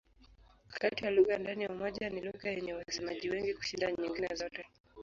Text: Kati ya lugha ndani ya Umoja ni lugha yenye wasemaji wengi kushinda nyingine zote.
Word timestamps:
Kati 0.67 1.05
ya 1.05 1.11
lugha 1.11 1.37
ndani 1.37 1.63
ya 1.63 1.69
Umoja 1.69 2.09
ni 2.09 2.21
lugha 2.21 2.49
yenye 2.51 2.73
wasemaji 2.73 3.29
wengi 3.29 3.53
kushinda 3.53 3.91
nyingine 3.91 4.35
zote. 4.35 4.65